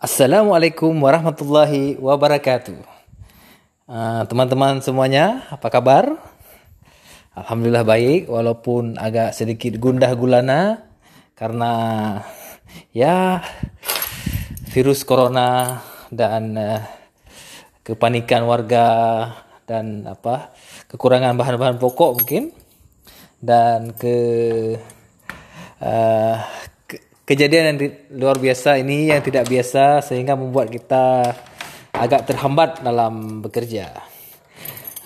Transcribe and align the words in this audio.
Assalamualaikum 0.00 0.96
warahmatullahi 0.96 2.00
wabarakatuh. 2.00 2.72
Uh, 3.84 4.24
teman-teman 4.32 4.80
semuanya, 4.80 5.44
apa 5.52 5.68
kabar? 5.68 6.16
Alhamdulillah 7.36 7.84
baik, 7.84 8.24
walaupun 8.32 8.96
agak 8.96 9.36
sedikit 9.36 9.76
gundah 9.76 10.08
gulana 10.16 10.88
karena 11.36 11.72
ya 12.96 13.44
virus 14.72 15.04
corona 15.04 15.84
dan 16.08 16.56
uh, 16.56 16.80
kepanikan 17.84 18.48
warga 18.48 18.88
dan 19.68 20.08
apa 20.08 20.56
kekurangan 20.88 21.36
bahan-bahan 21.36 21.76
pokok 21.76 22.24
mungkin 22.24 22.56
dan 23.36 23.92
ke 23.92 24.16
uh, 25.84 26.40
kejadian 27.30 27.78
yang 27.78 27.78
luar 28.18 28.42
biasa 28.42 28.82
ini 28.82 29.14
yang 29.14 29.22
tidak 29.22 29.46
biasa 29.46 30.02
sehingga 30.02 30.34
membuat 30.34 30.66
kita 30.66 31.30
agak 31.94 32.26
terhambat 32.26 32.82
dalam 32.82 33.38
bekerja. 33.38 33.94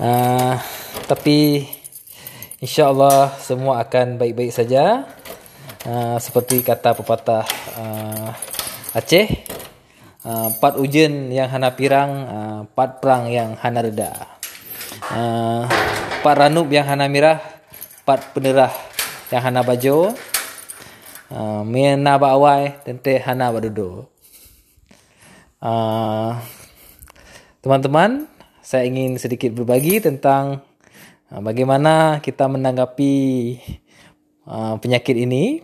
Uh, 0.00 0.56
tapi 1.04 1.68
insya 2.64 2.88
Allah 2.88 3.28
semua 3.44 3.84
akan 3.84 4.16
baik-baik 4.16 4.56
saja. 4.56 5.04
Uh, 5.84 6.16
seperti 6.16 6.64
kata 6.64 6.96
pepatah 6.96 7.44
uh, 7.76 8.32
Aceh, 8.96 9.28
uh, 10.24 10.80
ujen 10.80 11.28
yang 11.28 11.52
hana 11.52 11.76
pirang, 11.76 12.10
uh, 12.24 12.60
perang 12.72 13.28
yang 13.28 13.52
hana 13.60 13.84
reda. 13.84 14.16
Uh, 15.12 15.68
pat 16.24 16.40
ranup 16.40 16.72
yang 16.72 16.88
hana 16.88 17.04
mirah, 17.04 17.36
pat 18.08 18.32
penerah 18.32 18.72
yang 19.28 19.44
hana 19.44 19.60
bajo. 19.60 20.16
Uh, 21.34 21.66
Mena 21.66 22.14
bawai 22.14 22.78
tente 22.86 23.18
hana 23.18 23.50
badudo. 23.50 24.06
Uh, 25.58 26.38
teman-teman, 27.58 28.30
saya 28.62 28.86
ingin 28.86 29.18
sedikit 29.18 29.50
berbagi 29.50 29.98
tentang 29.98 30.62
uh, 31.34 31.42
bagaimana 31.42 32.22
kita 32.22 32.46
menanggapi 32.46 33.14
penyakit 34.78 35.16
ini. 35.18 35.58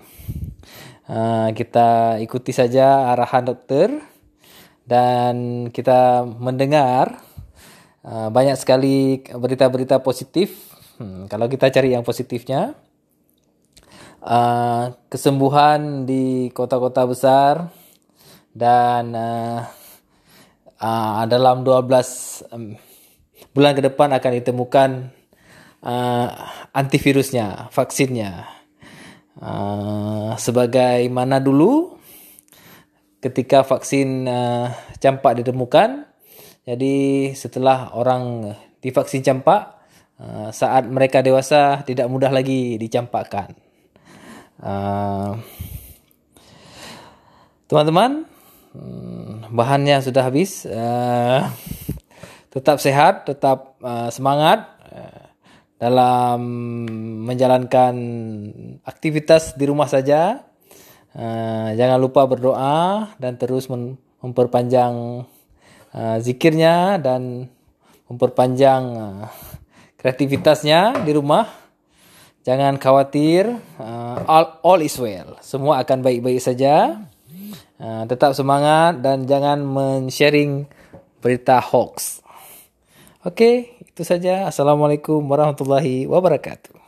Kita 1.54 2.18
ikuti 2.18 2.50
saja 2.50 3.14
arahan 3.14 3.46
dokter 3.46 3.94
dan 4.90 5.66
kita 5.70 6.26
mendengar 6.26 7.18
banyak 8.06 8.58
sekali 8.58 9.20
berita-berita 9.28 10.02
positif. 10.02 10.74
Hmm, 10.96 11.30
kalau 11.30 11.46
kita 11.46 11.68
cari 11.68 11.92
yang 11.92 12.06
positifnya, 12.06 12.72
uh, 14.24 14.92
kesembuhan 15.08 16.04
di 16.04 16.52
kota-kota 16.52 17.08
besar 17.08 17.54
dan 18.52 19.14
uh, 19.16 19.64
uh, 20.80 21.24
dalam 21.26 21.62
12 21.64 22.52
um, 22.52 22.76
bulan 23.56 23.72
ke 23.74 23.82
depan 23.82 24.08
akan 24.14 24.32
ditemukan 24.42 24.90
uh, 25.84 26.28
antivirusnya, 26.76 27.72
vaksinnya. 27.72 28.46
Uh, 29.40 30.36
sebagaimana 30.36 31.40
dulu 31.40 31.96
ketika 33.24 33.64
vaksin 33.64 34.28
uh, 34.28 34.68
campak 35.00 35.40
ditemukan, 35.40 36.04
jadi 36.68 36.96
setelah 37.32 37.96
orang 37.96 38.52
divaksin 38.84 39.24
campak, 39.24 39.80
saat 40.52 40.84
mereka 40.84 41.24
dewasa 41.24 41.80
tidak 41.88 42.04
mudah 42.12 42.28
lagi 42.28 42.76
dicampakkan. 42.76 43.56
Uh, 44.60 45.40
teman-teman, 47.64 48.28
uh, 48.76 49.48
bahannya 49.48 50.04
sudah 50.04 50.28
habis. 50.28 50.68
Uh, 50.68 51.48
tetap 52.52 52.76
sehat, 52.76 53.24
tetap 53.24 53.80
uh, 53.80 54.12
semangat 54.12 54.68
uh, 54.92 55.32
dalam 55.80 56.40
menjalankan 57.24 57.94
aktivitas 58.84 59.56
di 59.56 59.64
rumah 59.64 59.88
saja. 59.88 60.44
Uh, 61.16 61.72
jangan 61.74 61.98
lupa 61.98 62.28
berdoa 62.28 63.10
dan 63.18 63.34
terus 63.40 63.66
memperpanjang 64.20 65.24
uh, 65.96 66.16
zikirnya 66.20 67.00
dan 67.00 67.48
memperpanjang 68.12 68.82
uh, 68.94 69.26
kreativitasnya 69.96 71.00
di 71.02 71.12
rumah. 71.16 71.59
Jangan 72.40 72.80
khawatir, 72.80 73.52
uh, 73.76 74.16
all, 74.24 74.56
all 74.64 74.80
is 74.80 74.96
well. 74.96 75.36
Semua 75.44 75.84
akan 75.84 76.00
baik-baik 76.00 76.40
saja. 76.40 77.04
Uh, 77.76 78.04
tetap 78.08 78.32
semangat 78.32 79.04
dan 79.04 79.28
jangan 79.28 79.60
men-sharing 79.60 80.64
berita 81.20 81.60
hoax. 81.60 82.24
Oke, 83.20 83.36
okay, 83.36 83.54
itu 83.84 84.00
saja. 84.08 84.48
Assalamualaikum 84.48 85.20
warahmatullahi 85.20 86.08
wabarakatuh. 86.08 86.79